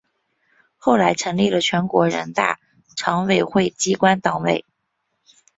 [0.77, 2.57] 后来成立了全国人大
[2.97, 4.65] 常委会机关党委。